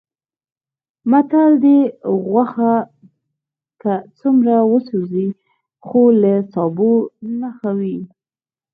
متل 1.11 1.51
دی: 1.63 1.79
غوښه 2.27 2.71
که 3.81 3.93
هرڅومره 3.99 4.55
وسوځي، 4.71 5.27
خو 5.85 6.01
له 6.21 6.33
سابو 6.53 6.93
نه 7.39 7.49
ښه 7.57 7.71
وي. 7.79 7.97